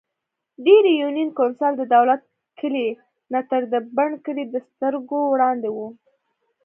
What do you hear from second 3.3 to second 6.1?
نه تر د بڼ کلي دسترګو وړاندې وو ـ